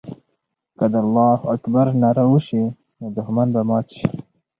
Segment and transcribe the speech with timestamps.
[0.77, 2.63] که د الله اکبر ناره وسي،
[2.99, 4.07] نو دښمن به مات سي.